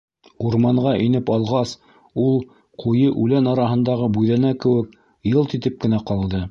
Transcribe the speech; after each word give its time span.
Урманға 0.45 0.93
инеп 1.07 1.29
алғас, 1.35 1.75
ул, 2.25 2.41
ҡуйы 2.85 3.13
үлән 3.25 3.53
араһындағы 3.55 4.13
бүҙәнә 4.19 4.59
кеүек, 4.65 5.01
йылт 5.33 5.59
итеп 5.61 5.83
кенә 5.85 6.07
ҡалды. 6.13 6.39